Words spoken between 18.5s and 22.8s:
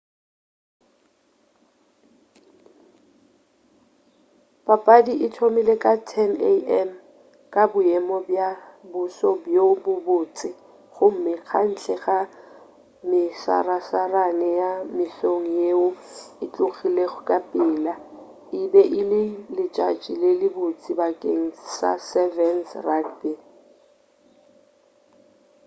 e be e le letšatši le le botse bakeng sa 7's